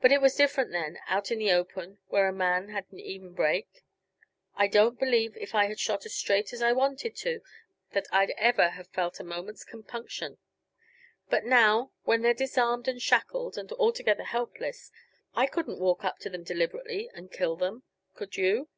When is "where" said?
2.08-2.26